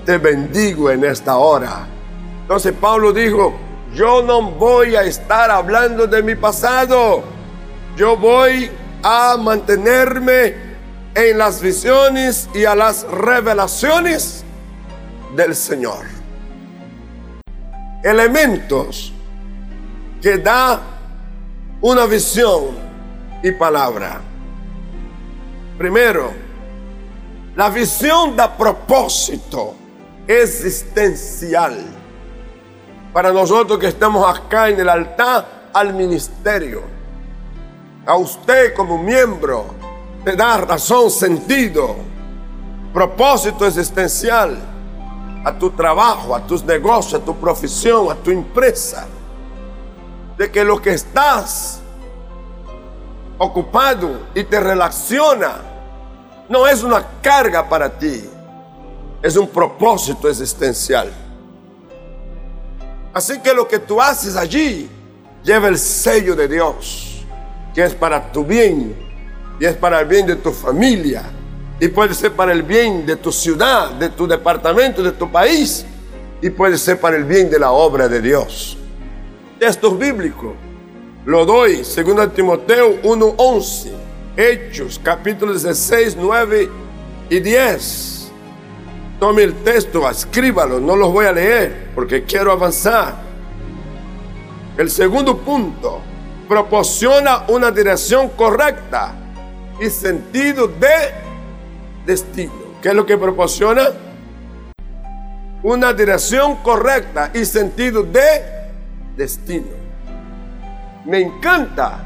Te 0.05 0.19
bendigo 0.19 0.91
en 0.91 1.05
esta 1.05 1.37
hora. 1.37 1.87
Entonces 2.43 2.73
Pablo 2.81 3.13
dijo, 3.13 3.55
yo 3.93 4.23
no 4.23 4.43
voy 4.43 4.95
a 4.95 5.03
estar 5.03 5.51
hablando 5.51 6.07
de 6.07 6.23
mi 6.23 6.37
pasado. 6.37 7.25
Yo 7.97 8.17
voy 8.17 8.71
a 9.03 9.37
mantenerme 9.37 10.55
en 11.15 11.39
las 11.39 11.61
visiones 11.61 12.49
y 12.55 12.65
a 12.65 12.77
las 12.77 13.03
revelaciones 13.11 14.45
del 15.35 15.57
Señor. 15.57 16.05
Elementos 18.05 19.13
que 20.27 20.39
da 20.39 20.81
una 21.81 22.05
visión 22.05 22.77
y 23.45 23.53
palabra. 23.53 24.21
Primero, 25.79 26.33
la 27.55 27.71
visión 27.71 28.35
da 28.35 28.57
propósito 28.57 29.77
existencial 30.27 31.79
para 33.13 33.31
nosotros 33.31 33.79
que 33.79 33.87
estamos 33.87 34.27
acá 34.27 34.69
en 34.69 34.81
el 34.81 34.89
altar 34.89 35.69
al 35.73 35.95
ministerio. 35.95 36.83
A 38.05 38.17
usted 38.17 38.75
como 38.75 39.01
miembro 39.01 39.67
te 40.25 40.35
da 40.35 40.57
razón, 40.57 41.09
sentido, 41.09 41.95
propósito 42.93 43.65
existencial 43.65 44.59
a 45.45 45.57
tu 45.57 45.71
trabajo, 45.71 46.35
a 46.35 46.45
tus 46.45 46.65
negocios, 46.65 47.23
a 47.23 47.25
tu 47.25 47.37
profesión, 47.37 48.11
a 48.11 48.17
tu 48.17 48.33
empresa. 48.33 49.07
De 50.37 50.51
que 50.51 50.65
lo 50.65 50.81
que 50.81 50.91
estás 50.91 51.81
ocupado 53.39 54.27
y 54.35 54.45
te 54.45 54.61
relaciona 54.61 55.61
no 56.49 56.67
es 56.67 56.83
una 56.83 57.05
carga 57.21 57.69
para 57.69 57.99
ti, 57.99 58.25
es 59.23 59.37
un 59.37 59.49
propósito 59.49 60.29
existencial. 60.29 61.11
Así 63.13 63.41
que 63.41 63.55
lo 63.55 63.67
que 63.67 63.79
tú 63.79 64.01
haces 64.01 64.37
allí 64.37 64.89
lleva 65.43 65.69
el 65.69 65.79
sello 65.79 66.37
de 66.37 66.49
Dios, 66.49 67.25
que 67.75 67.85
es 67.85 67.95
para 67.95 68.31
tu 68.31 68.45
bien 68.45 68.95
y 69.59 69.65
es 69.65 69.75
para 69.75 70.01
el 70.01 70.07
bien 70.07 70.27
de 70.27 70.37
tu 70.37 70.53
familia 70.53 71.25
y 71.81 71.89
puede 71.89 72.15
ser 72.15 72.33
para 72.33 72.53
el 72.53 72.63
bien 72.63 73.05
de 73.05 73.17
tu 73.17 73.33
ciudad, 73.33 73.91
de 73.93 74.09
tu 74.11 74.27
departamento, 74.27 75.03
de 75.03 75.13
tu 75.13 75.31
país 75.31 75.85
y 76.41 76.51
puede 76.51 76.79
ser 76.79 77.01
para 77.01 77.17
el 77.17 77.25
bien 77.25 77.51
de 77.51 77.59
la 77.59 77.71
obra 77.71 78.09
de 78.09 78.21
Dios. 78.21 78.79
Esto 79.61 79.89
es 79.89 79.99
bíblico. 79.99 80.55
Lo 81.25 81.47
doy, 81.47 81.77
2 81.79 82.35
Timoteo 82.35 83.01
1:11, 83.03 83.91
Hechos, 84.37 85.01
capítulos 85.03 85.63
16, 85.63 86.17
9 86.21 86.69
y 87.31 87.41
10. 87.41 88.31
Tome 89.19 89.45
el 89.45 89.55
texto, 89.55 90.09
escríbalo, 90.11 90.79
no 90.79 90.95
los 90.95 91.11
voy 91.11 91.25
a 91.25 91.33
leer 91.33 91.89
porque 91.95 92.25
quiero 92.25 92.53
avanzar. 92.53 93.17
El 94.77 94.91
segundo 94.91 95.39
punto, 95.39 96.03
proporciona 96.47 97.45
una 97.49 97.71
dirección 97.71 98.29
correcta 98.29 99.15
y 99.81 99.89
sentido 99.89 100.69
de 100.69 101.13
destino. 102.05 102.53
¿Qué 102.83 102.91
es 102.91 102.95
lo 102.95 103.07
que 103.07 103.17
proporciona? 103.17 103.89
Una 105.63 105.95
dirección 105.95 106.57
correcta 106.57 107.31
y 107.33 107.47
sentido 107.47 108.03
de 108.03 108.56
destino. 109.17 109.87
Me 111.05 111.21
encanta 111.21 112.01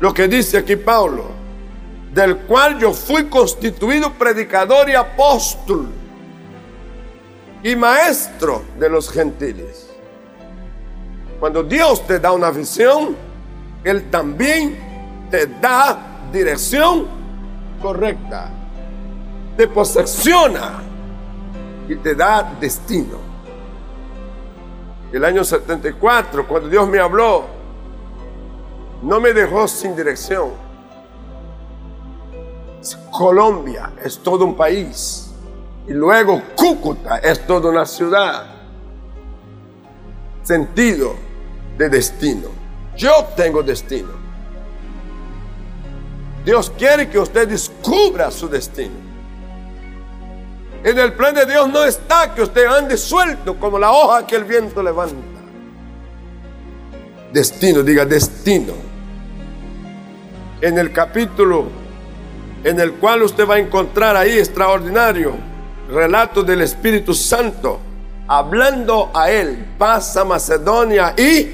lo 0.00 0.12
que 0.12 0.28
dice 0.28 0.58
aquí 0.58 0.76
Pablo, 0.76 1.26
del 2.12 2.38
cual 2.38 2.78
yo 2.78 2.92
fui 2.92 3.24
constituido 3.24 4.12
predicador 4.12 4.88
y 4.88 4.94
apóstol 4.94 5.88
y 7.62 7.74
maestro 7.74 8.62
de 8.78 8.90
los 8.90 9.10
gentiles. 9.10 9.90
Cuando 11.40 11.62
Dios 11.62 12.06
te 12.06 12.20
da 12.20 12.32
una 12.32 12.50
visión, 12.50 13.16
Él 13.82 14.10
también 14.10 14.78
te 15.30 15.46
da 15.46 16.28
dirección 16.32 17.06
correcta. 17.80 18.50
Te 19.56 19.68
posesiona 19.68 20.82
y 21.88 21.96
te 21.96 22.14
da 22.14 22.54
destino. 22.60 23.33
El 25.14 25.24
año 25.24 25.44
74, 25.44 26.44
cuando 26.44 26.68
Dios 26.68 26.88
me 26.88 26.98
habló, 26.98 27.44
no 29.00 29.20
me 29.20 29.32
dejó 29.32 29.68
sin 29.68 29.94
dirección. 29.94 30.50
Colombia 33.12 33.92
es 34.04 34.18
todo 34.18 34.44
un 34.44 34.56
país 34.56 35.30
y 35.86 35.92
luego 35.92 36.42
Cúcuta 36.56 37.18
es 37.18 37.46
toda 37.46 37.70
una 37.70 37.86
ciudad. 37.86 38.56
Sentido 40.42 41.14
de 41.78 41.88
destino. 41.88 42.48
Yo 42.96 43.12
tengo 43.36 43.62
destino. 43.62 44.10
Dios 46.44 46.72
quiere 46.76 47.08
que 47.08 47.20
usted 47.20 47.46
descubra 47.46 48.32
su 48.32 48.48
destino. 48.48 49.13
En 50.84 50.98
el 50.98 51.14
plan 51.14 51.34
de 51.34 51.46
Dios 51.46 51.66
no 51.70 51.82
está 51.82 52.34
que 52.34 52.42
usted 52.42 52.66
ande 52.66 52.98
suelto 52.98 53.58
como 53.58 53.78
la 53.78 53.90
hoja 53.90 54.26
que 54.26 54.36
el 54.36 54.44
viento 54.44 54.82
levanta. 54.82 55.16
Destino, 57.32 57.82
diga 57.82 58.04
destino. 58.04 58.74
En 60.60 60.76
el 60.76 60.92
capítulo 60.92 61.64
en 62.62 62.78
el 62.80 62.92
cual 62.94 63.22
usted 63.22 63.48
va 63.48 63.54
a 63.54 63.58
encontrar 63.58 64.14
ahí 64.14 64.38
extraordinario 64.38 65.34
relato 65.88 66.42
del 66.42 66.60
Espíritu 66.62 67.14
Santo, 67.14 67.80
hablando 68.28 69.10
a 69.14 69.30
él, 69.30 69.64
pasa 69.78 70.22
Macedonia 70.24 71.14
y 71.16 71.50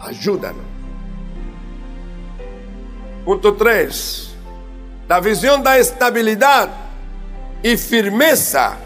ayúdanos. 0.00 0.64
Punto 3.24 3.54
3. 3.54 4.34
La 5.08 5.20
visión 5.20 5.62
da 5.62 5.78
estabilidad 5.78 6.81
y 7.62 7.76
firmeza 7.76 8.76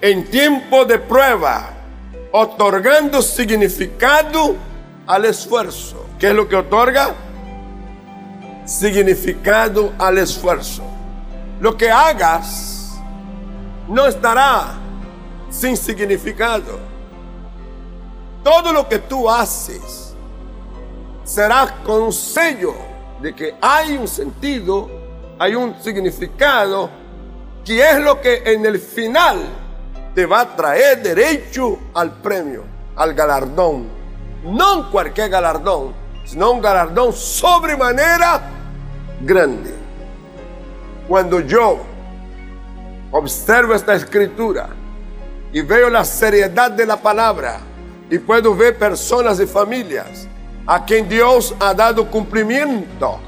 en 0.00 0.24
tiempo 0.30 0.84
de 0.84 0.98
prueba, 0.98 1.70
otorgando 2.32 3.22
significado 3.22 4.56
al 5.06 5.24
esfuerzo. 5.24 6.06
¿Qué 6.18 6.28
es 6.28 6.34
lo 6.34 6.48
que 6.48 6.56
otorga? 6.56 7.14
Significado 8.64 9.92
al 9.98 10.18
esfuerzo. 10.18 10.82
Lo 11.60 11.76
que 11.76 11.90
hagas 11.90 12.98
no 13.88 14.06
estará 14.06 14.74
sin 15.50 15.76
significado. 15.76 16.78
Todo 18.42 18.72
lo 18.72 18.88
que 18.88 18.98
tú 18.98 19.30
haces 19.30 20.14
será 21.24 21.76
con 21.84 22.12
sello 22.12 22.74
de 23.22 23.34
que 23.34 23.54
hay 23.60 23.96
un 23.96 24.06
sentido 24.06 25.04
hay 25.38 25.54
un 25.54 25.74
significado 25.82 26.88
que 27.64 27.90
es 27.90 27.98
lo 28.00 28.20
que 28.20 28.42
en 28.44 28.66
el 28.66 28.78
final 28.78 29.38
te 30.14 30.26
va 30.26 30.40
a 30.40 30.56
traer 30.56 31.02
derecho 31.02 31.78
al 31.94 32.12
premio, 32.12 32.64
al 32.94 33.14
galardón. 33.14 33.88
No 34.44 34.90
cualquier 34.90 35.30
galardón, 35.30 35.94
sino 36.24 36.52
un 36.52 36.60
galardón 36.60 37.12
sobremanera 37.12 38.42
grande. 39.22 39.74
Cuando 41.08 41.40
yo 41.40 41.80
observo 43.10 43.74
esta 43.74 43.94
escritura 43.94 44.68
y 45.52 45.62
veo 45.62 45.88
la 45.88 46.04
seriedad 46.04 46.70
de 46.70 46.86
la 46.86 46.96
palabra 46.96 47.60
y 48.10 48.18
puedo 48.18 48.54
ver 48.54 48.78
personas 48.78 49.40
y 49.40 49.46
familias 49.46 50.28
a 50.66 50.84
quien 50.84 51.08
Dios 51.08 51.54
ha 51.60 51.74
dado 51.74 52.10
cumplimiento 52.10 53.18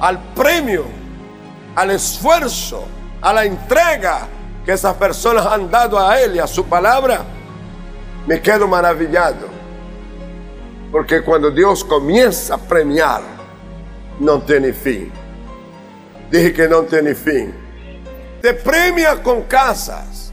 al 0.00 0.18
premio, 0.34 0.84
al 1.74 1.90
esfuerzo, 1.90 2.86
a 3.20 3.32
la 3.32 3.44
entrega 3.44 4.26
que 4.64 4.72
esas 4.72 4.94
personas 4.94 5.46
han 5.46 5.70
dado 5.70 5.98
a 5.98 6.20
Él 6.20 6.36
y 6.36 6.38
a 6.38 6.46
su 6.46 6.64
palabra, 6.64 7.22
me 8.26 8.40
quedo 8.40 8.68
maravillado. 8.68 9.48
Porque 10.92 11.22
cuando 11.22 11.50
Dios 11.50 11.84
comienza 11.84 12.54
a 12.54 12.58
premiar, 12.58 13.22
no 14.20 14.40
tiene 14.40 14.72
fin. 14.72 15.10
Dije 16.30 16.52
que 16.52 16.68
no 16.68 16.82
tiene 16.82 17.14
fin. 17.14 17.54
Te 18.42 18.54
premia 18.54 19.22
con 19.22 19.42
casas, 19.44 20.32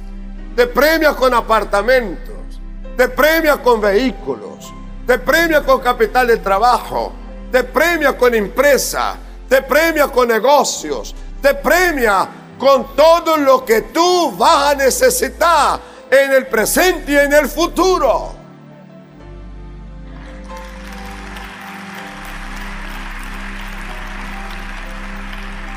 te 0.55 0.67
premia 0.67 1.13
con 1.13 1.33
apartamentos, 1.33 2.59
te 2.95 3.07
premia 3.07 3.57
con 3.57 3.81
vehículos, 3.81 4.73
te 5.07 5.17
premia 5.17 5.63
con 5.63 5.79
capital 5.79 6.27
de 6.27 6.37
trabajo, 6.37 7.13
te 7.51 7.63
premia 7.63 8.17
con 8.17 8.33
empresa, 8.35 9.15
te 9.49 9.61
premia 9.61 10.07
con 10.07 10.27
negocios, 10.27 11.15
te 11.41 11.53
premia 11.55 12.27
con 12.57 12.95
todo 12.95 13.37
lo 13.37 13.65
que 13.65 13.81
tú 13.81 14.31
vas 14.37 14.73
a 14.73 14.75
necesitar 14.75 15.79
en 16.09 16.31
el 16.31 16.47
presente 16.47 17.11
y 17.11 17.17
en 17.17 17.33
el 17.33 17.47
futuro. 17.47 18.33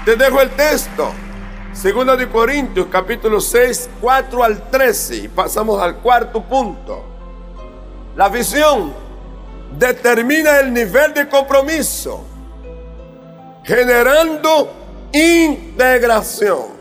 Te 0.04 0.16
dejo 0.16 0.40
el 0.40 0.50
texto. 0.50 1.12
Segundo 1.72 2.16
de 2.16 2.28
Corintios, 2.28 2.86
capítulo 2.90 3.40
6, 3.40 3.90
4 4.00 4.42
al 4.42 4.70
13. 4.70 5.16
Y 5.16 5.28
pasamos 5.28 5.80
al 5.82 5.96
cuarto 5.96 6.42
punto. 6.42 7.04
La 8.16 8.28
visión 8.28 8.92
determina 9.78 10.58
el 10.60 10.72
nivel 10.72 11.14
de 11.14 11.28
compromiso, 11.28 12.24
generando 13.62 14.77
integración. 15.12 16.78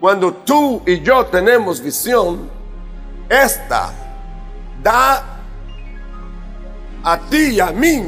Cuando 0.00 0.32
tú 0.32 0.82
y 0.86 1.00
yo 1.00 1.24
tenemos 1.26 1.80
visión, 1.80 2.48
esta 3.28 3.92
da 4.82 5.36
a 7.02 7.18
ti 7.30 7.54
y 7.54 7.60
a 7.60 7.70
mí 7.70 8.02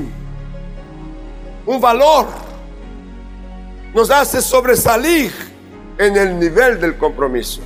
un 1.66 1.80
valor, 1.80 2.26
nos 3.94 4.10
hace 4.10 4.40
sobresalir 4.40 5.32
en 5.98 6.16
el 6.16 6.38
nivel 6.38 6.80
del 6.80 6.96
compromiso. 6.96 7.60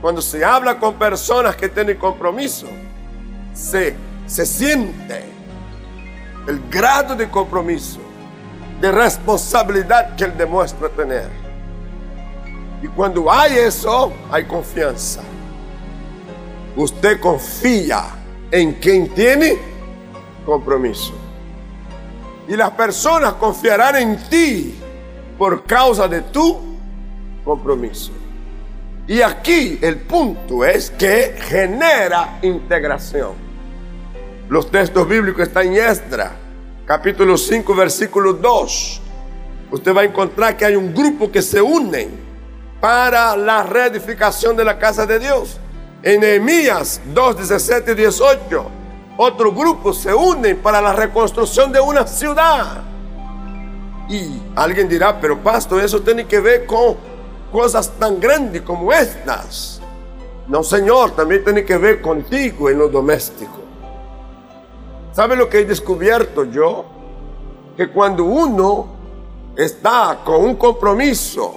Cuando 0.00 0.20
se 0.20 0.44
habla 0.44 0.78
con 0.78 0.94
personas 0.94 1.54
que 1.54 1.68
tienen 1.68 1.96
compromiso, 1.96 2.66
se, 3.54 3.94
se 4.26 4.44
siente 4.44 5.24
el 6.48 6.60
grado 6.68 7.14
de 7.14 7.28
compromiso, 7.28 8.00
de 8.82 8.90
responsabilidad 8.90 10.16
que 10.16 10.24
él 10.24 10.36
demuestra 10.36 10.88
tener. 10.88 11.28
Y 12.82 12.88
cuando 12.88 13.30
hay 13.30 13.56
eso, 13.58 14.12
hay 14.28 14.44
confianza. 14.44 15.20
Usted 16.74 17.20
confía 17.20 18.06
en 18.50 18.72
quien 18.72 19.08
tiene 19.14 19.56
compromiso. 20.44 21.14
Y 22.48 22.56
las 22.56 22.72
personas 22.72 23.34
confiarán 23.34 23.94
en 23.94 24.16
ti 24.28 24.74
por 25.38 25.62
causa 25.62 26.08
de 26.08 26.22
tu 26.22 26.58
compromiso. 27.44 28.10
Y 29.06 29.22
aquí 29.22 29.78
el 29.80 29.98
punto 30.00 30.64
es 30.64 30.90
que 30.90 31.36
genera 31.38 32.40
integración. 32.42 33.34
Los 34.48 34.68
textos 34.72 35.08
bíblicos 35.08 35.46
están 35.46 35.68
en 35.68 35.74
Esdra, 35.74 36.32
capítulo 36.92 37.38
5, 37.38 37.74
versículo 37.74 38.34
2. 38.34 39.00
Usted 39.70 39.96
va 39.96 40.02
a 40.02 40.04
encontrar 40.04 40.54
que 40.58 40.66
hay 40.66 40.76
un 40.76 40.92
grupo 40.92 41.32
que 41.32 41.40
se 41.40 41.62
unen 41.62 42.10
para 42.82 43.34
la 43.34 43.62
reedificación 43.62 44.54
de 44.54 44.62
la 44.62 44.78
casa 44.78 45.06
de 45.06 45.18
Dios. 45.18 45.58
En 46.02 46.20
Nehemías 46.20 47.00
2, 47.14 47.36
17 47.38 47.92
y 47.92 47.94
18, 47.94 48.66
otro 49.16 49.52
grupo 49.52 49.94
se 49.94 50.12
unen 50.12 50.58
para 50.58 50.82
la 50.82 50.92
reconstrucción 50.92 51.72
de 51.72 51.80
una 51.80 52.06
ciudad. 52.06 52.82
Y 54.10 54.42
alguien 54.54 54.86
dirá, 54.86 55.18
pero 55.18 55.42
pastor, 55.42 55.82
eso 55.82 56.02
tiene 56.02 56.26
que 56.26 56.40
ver 56.40 56.66
con 56.66 56.98
cosas 57.50 57.90
tan 57.98 58.20
grandes 58.20 58.60
como 58.60 58.92
estas. 58.92 59.80
No, 60.46 60.62
Señor, 60.62 61.12
también 61.12 61.42
tiene 61.42 61.64
que 61.64 61.78
ver 61.78 62.02
contigo 62.02 62.68
en 62.68 62.76
lo 62.76 62.88
doméstico. 62.88 63.61
¿Sabe 65.12 65.36
lo 65.36 65.48
que 65.48 65.60
he 65.60 65.64
descubierto 65.64 66.44
yo? 66.44 66.86
Que 67.76 67.90
cuando 67.90 68.24
uno 68.24 68.86
está 69.56 70.20
con 70.24 70.44
un 70.44 70.56
compromiso 70.56 71.54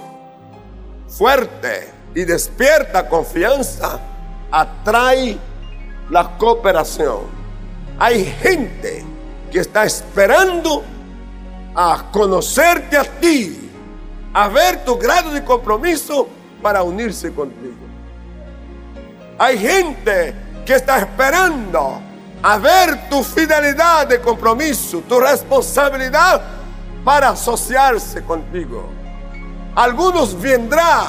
fuerte 1.08 1.90
y 2.14 2.24
despierta 2.24 3.08
confianza, 3.08 3.98
atrae 4.50 5.38
la 6.10 6.36
cooperación. 6.36 7.20
Hay 7.98 8.24
gente 8.24 9.04
que 9.50 9.60
está 9.60 9.84
esperando 9.84 10.82
a 11.74 12.10
conocerte 12.12 12.96
a 12.96 13.04
ti 13.04 13.70
a 14.34 14.48
ver 14.48 14.84
tu 14.84 14.98
grado 14.98 15.30
de 15.30 15.42
compromiso 15.42 16.28
para 16.60 16.82
unirse 16.82 17.32
contigo. 17.32 17.86
Hay 19.38 19.58
gente 19.58 20.34
que 20.66 20.74
está 20.74 20.98
esperando 20.98 22.00
a 22.42 22.58
ver 22.58 23.08
tu 23.08 23.22
fidelidad 23.22 24.06
de 24.06 24.20
compromiso, 24.20 25.02
tu 25.08 25.18
responsabilidad 25.18 26.40
para 27.04 27.30
asociarse 27.30 28.22
contigo. 28.22 28.88
Algunos 29.74 30.40
vendrán 30.40 31.08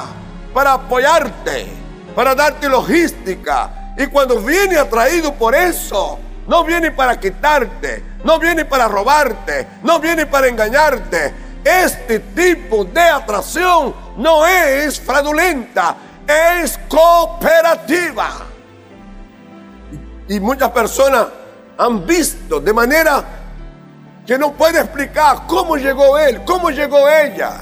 para 0.52 0.74
apoyarte, 0.74 1.66
para 2.14 2.34
darte 2.34 2.68
logística. 2.68 3.94
Y 3.96 4.06
cuando 4.06 4.40
viene 4.40 4.78
atraído 4.78 5.34
por 5.34 5.54
eso, 5.54 6.18
no 6.46 6.64
viene 6.64 6.90
para 6.90 7.18
quitarte, 7.18 8.04
no 8.24 8.38
viene 8.38 8.64
para 8.64 8.88
robarte, 8.88 9.66
no 9.82 9.98
viene 9.98 10.26
para 10.26 10.48
engañarte 10.48 11.48
este 11.68 12.20
tipo 12.20 12.84
de 12.84 13.00
atracción 13.02 13.94
no 14.16 14.46
es 14.46 14.98
fraudulenta, 15.00 15.96
es 16.26 16.78
cooperativa. 16.88 18.46
Y 20.28 20.40
muchas 20.40 20.70
personas 20.70 21.26
han 21.76 22.06
visto 22.06 22.60
de 22.60 22.72
manera 22.72 23.24
que 24.26 24.36
no 24.38 24.52
puede 24.52 24.80
explicar 24.80 25.46
cómo 25.46 25.76
llegó 25.76 26.18
él, 26.18 26.42
cómo 26.44 26.70
llegó 26.70 27.08
ella, 27.08 27.52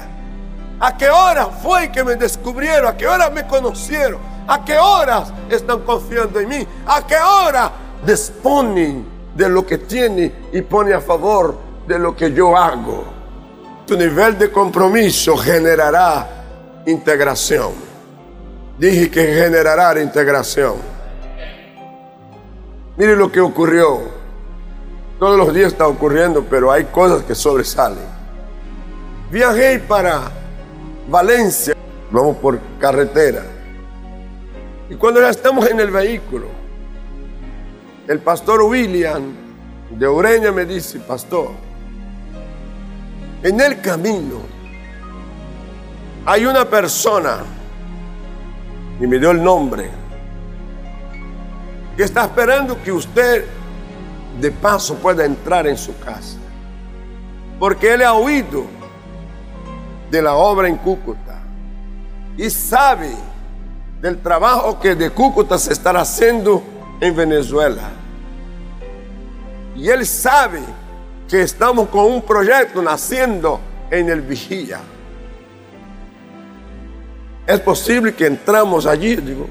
a 0.79 0.97
qué 0.97 1.09
hora 1.09 1.45
fue 1.45 1.91
que 1.91 2.03
me 2.03 2.15
descubrieron, 2.15 2.87
a 2.87 2.97
qué 2.97 3.07
hora 3.07 3.29
me 3.29 3.47
conocieron, 3.47 4.19
a 4.47 4.63
qué 4.65 4.77
horas 4.77 5.31
están 5.49 5.79
confiando 5.81 6.39
en 6.39 6.49
mí, 6.49 6.67
a 6.85 7.05
qué 7.07 7.17
hora 7.17 7.71
disponen 8.05 9.05
de 9.33 9.49
lo 9.49 9.65
que 9.65 9.77
tiene 9.77 10.49
y 10.51 10.61
pone 10.61 10.93
a 10.93 10.99
favor 10.99 11.57
de 11.87 11.97
lo 11.97 12.15
que 12.15 12.33
yo 12.33 12.57
hago 12.57 13.17
tu 13.87 13.95
nivel 13.95 14.37
de 14.37 14.51
compromiso 14.51 15.37
generará 15.37 16.27
integración. 16.85 17.71
Dije 18.77 19.09
que 19.09 19.25
generará 19.33 19.99
integración. 20.01 20.96
Mire 22.97 23.15
lo 23.15 23.31
que 23.31 23.39
ocurrió. 23.39 23.99
Todos 25.19 25.37
los 25.37 25.53
días 25.53 25.73
está 25.73 25.87
ocurriendo, 25.87 26.43
pero 26.49 26.71
hay 26.71 26.85
cosas 26.85 27.23
que 27.23 27.35
sobresalen. 27.35 28.05
Viajé 29.31 29.79
para 29.79 30.31
Valencia, 31.07 31.75
vamos 32.11 32.37
por 32.37 32.59
carretera. 32.79 33.43
Y 34.89 34.95
cuando 34.95 35.21
ya 35.21 35.29
estamos 35.29 35.67
en 35.69 35.79
el 35.79 35.91
vehículo, 35.91 36.47
el 38.07 38.19
pastor 38.19 38.61
William 38.63 39.33
de 39.91 40.07
Ureña 40.07 40.51
me 40.51 40.65
dice, 40.65 40.99
pastor, 40.99 41.49
en 43.43 43.59
el 43.59 43.79
camino 43.81 44.41
hay 46.25 46.45
una 46.45 46.65
persona, 46.65 47.39
y 48.99 49.07
me 49.07 49.19
dio 49.19 49.31
el 49.31 49.43
nombre, 49.43 49.89
que 51.97 52.03
está 52.03 52.25
esperando 52.25 52.79
que 52.83 52.91
usted 52.91 53.43
de 54.39 54.51
paso 54.51 54.95
pueda 54.95 55.25
entrar 55.25 55.65
en 55.65 55.75
su 55.75 55.97
casa. 55.97 56.37
Porque 57.59 57.95
él 57.95 58.03
ha 58.03 58.13
oído 58.13 58.65
de 60.11 60.21
la 60.21 60.35
obra 60.35 60.67
en 60.67 60.77
Cúcuta 60.77 61.41
y 62.37 62.51
sabe 62.51 63.09
del 63.99 64.19
trabajo 64.19 64.79
que 64.79 64.93
de 64.93 65.09
Cúcuta 65.09 65.57
se 65.57 65.73
estará 65.73 66.01
haciendo 66.01 66.61
en 67.01 67.15
Venezuela. 67.15 67.89
Y 69.75 69.89
él 69.89 70.05
sabe 70.05 70.61
que 71.27 71.41
estamos 71.41 71.89
con 71.89 72.05
un 72.05 72.21
proyecto 72.21 72.79
naciendo 72.79 73.59
en 73.89 74.09
el 74.09 74.21
Vigía. 74.21 74.79
Es 77.47 77.59
posible 77.59 78.13
que 78.13 78.27
entramos 78.27 78.85
allí, 78.85 79.15
digo, 79.15 79.47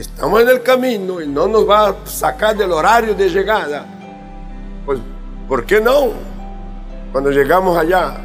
estamos 0.00 0.42
en 0.42 0.48
el 0.48 0.62
camino 0.62 1.22
y 1.22 1.26
no 1.26 1.48
nos 1.48 1.68
va 1.68 1.88
a 1.88 1.96
sacar 2.04 2.56
del 2.56 2.70
horario 2.72 3.14
de 3.14 3.30
llegada, 3.30 3.86
pues, 4.84 5.00
¿por 5.48 5.64
qué 5.64 5.80
no? 5.80 6.10
Cuando 7.12 7.30
llegamos 7.30 7.78
allá, 7.78 8.18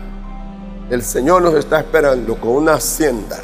el 0.90 1.02
Señor 1.02 1.42
nos 1.42 1.54
está 1.54 1.80
esperando 1.80 2.36
con 2.36 2.52
una 2.52 2.74
hacienda. 2.74 3.40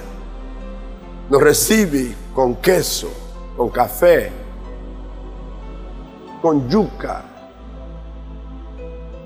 Nos 1.29 1.41
recibe 1.41 2.13
con 2.33 2.55
queso, 2.55 3.09
con 3.55 3.69
café, 3.69 4.29
con 6.41 6.67
yuca. 6.69 7.23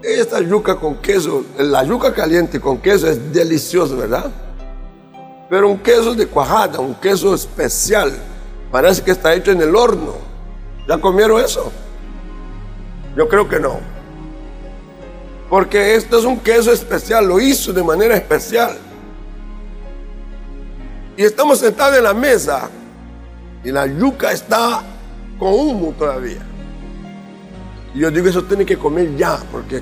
Esta 0.03 0.41
yuca 0.41 0.75
con 0.75 0.95
queso, 0.95 1.43
la 1.57 1.83
yuca 1.83 2.13
caliente 2.13 2.59
con 2.59 2.79
queso 2.79 3.07
es 3.07 3.33
deliciosa, 3.33 3.95
¿verdad? 3.95 4.31
Pero 5.49 5.69
un 5.69 5.79
queso 5.79 6.13
de 6.13 6.27
cuajada, 6.27 6.79
un 6.79 6.95
queso 6.95 7.33
especial, 7.33 8.13
parece 8.71 9.03
que 9.03 9.11
está 9.11 9.33
hecho 9.33 9.51
en 9.51 9.61
el 9.61 9.75
horno. 9.75 10.15
¿Ya 10.87 10.97
comieron 10.99 11.43
eso? 11.43 11.71
Yo 13.15 13.27
creo 13.27 13.47
que 13.47 13.59
no. 13.59 13.79
Porque 15.49 15.95
esto 15.95 16.17
es 16.17 16.25
un 16.25 16.39
queso 16.39 16.71
especial, 16.71 17.27
lo 17.27 17.39
hizo 17.39 17.73
de 17.73 17.83
manera 17.83 18.15
especial. 18.15 18.77
Y 21.17 21.23
estamos 21.23 21.59
sentados 21.59 21.97
en 21.97 22.03
la 22.05 22.13
mesa 22.13 22.69
y 23.63 23.71
la 23.71 23.85
yuca 23.85 24.31
está 24.31 24.81
con 25.37 25.53
humo 25.53 25.93
todavía. 25.97 26.41
Y 27.93 27.99
yo 27.99 28.09
digo, 28.09 28.29
eso 28.29 28.43
tiene 28.43 28.65
que 28.65 28.77
comer 28.77 29.15
ya, 29.17 29.39
porque 29.51 29.81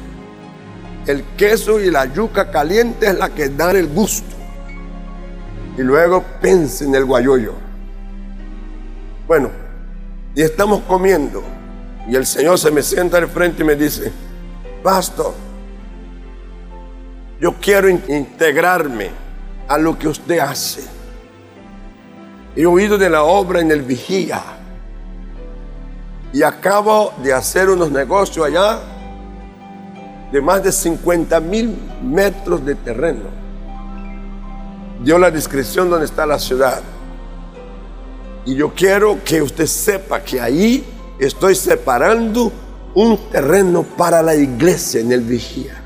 el 1.06 1.24
queso 1.38 1.80
y 1.80 1.92
la 1.92 2.06
yuca 2.06 2.50
caliente 2.50 3.08
es 3.08 3.18
la 3.18 3.30
que 3.30 3.50
dan 3.50 3.76
el 3.76 3.88
gusto. 3.88 4.36
Y 5.78 5.82
luego 5.82 6.24
pense 6.42 6.84
en 6.84 6.96
el 6.96 7.06
guayoyo. 7.06 7.69
Bueno, 9.30 9.52
y 10.34 10.42
estamos 10.42 10.82
comiendo. 10.88 11.44
Y 12.08 12.16
el 12.16 12.26
Señor 12.26 12.58
se 12.58 12.72
me 12.72 12.82
sienta 12.82 13.20
al 13.20 13.28
frente 13.28 13.62
y 13.62 13.66
me 13.66 13.76
dice, 13.76 14.12
pastor, 14.82 15.36
yo 17.40 17.54
quiero 17.62 17.88
integrarme 17.90 19.12
a 19.68 19.78
lo 19.78 20.00
que 20.00 20.08
usted 20.08 20.40
hace. 20.40 20.82
He 22.56 22.66
oído 22.66 22.98
de 22.98 23.08
la 23.08 23.22
obra 23.22 23.62
en 23.62 23.70
el 23.70 23.84
vigía 23.84 24.42
y 26.34 26.42
acabo 26.42 27.14
de 27.22 27.32
hacer 27.32 27.70
unos 27.70 27.92
negocios 27.92 28.48
allá 28.48 28.80
de 30.32 30.42
más 30.42 30.64
de 30.64 30.72
50 30.72 31.40
mil 31.40 31.78
metros 32.02 32.66
de 32.66 32.74
terreno. 32.74 33.30
Dio 35.04 35.20
la 35.20 35.30
descripción 35.30 35.88
donde 35.88 36.08
está 36.08 36.26
la 36.26 36.40
ciudad. 36.40 36.82
Y 38.46 38.56
yo 38.56 38.74
quiero 38.74 39.24
que 39.24 39.42
usted 39.42 39.66
sepa 39.66 40.22
que 40.24 40.40
ahí 40.40 40.84
estoy 41.20 41.56
separando 41.56 42.52
un 42.96 43.18
terreno 43.30 43.84
para 43.84 44.22
la 44.22 44.36
iglesia 44.36 45.02
en 45.02 45.12
el 45.12 45.22
vigía. 45.22 45.84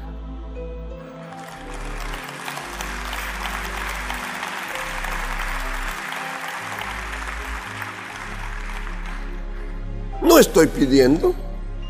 No 10.22 10.40
estoy 10.40 10.68
pidiendo, 10.68 11.36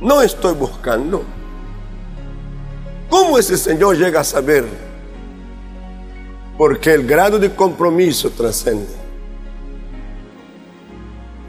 no 0.02 0.22
estoy 0.22 0.54
buscando. 0.56 1.24
¿Cómo 3.10 3.38
ese 3.38 3.58
Señor 3.58 3.96
llega 3.96 4.22
a 4.22 4.24
saber? 4.24 4.66
Porque 6.58 6.94
el 6.94 7.06
grado 7.06 7.38
de 7.38 7.54
compromiso 7.54 8.32
trascende. 8.32 9.03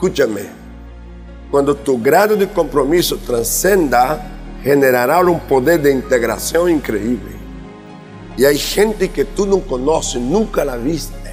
Escúchame, 0.05 0.43
cuando 1.51 1.75
tu 1.75 1.99
grado 1.99 2.37
de 2.37 2.47
compromiso 2.47 3.17
trascenda, 3.17 4.21
generará 4.63 5.21
un 5.21 5.41
poder 5.41 5.81
de 5.81 5.93
integración 5.93 6.69
increíble. 6.69 7.33
Y 8.37 8.45
hay 8.45 8.59
gente 8.59 9.09
que 9.09 9.25
tú 9.25 9.47
no 9.47 9.61
conoces, 9.61 10.21
nunca 10.21 10.63
la 10.63 10.77
viste, 10.77 11.33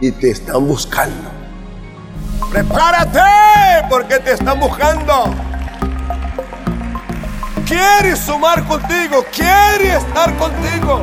y 0.00 0.10
te 0.10 0.30
están 0.30 0.66
buscando. 0.66 1.28
Prepárate 2.50 3.20
porque 3.90 4.18
te 4.20 4.32
están 4.32 4.58
buscando. 4.58 5.24
Quiere 7.66 8.16
sumar 8.16 8.66
contigo, 8.66 9.22
quiere 9.30 9.96
estar 9.98 10.34
contigo. 10.38 11.02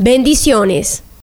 Bendiciones. 0.00 1.02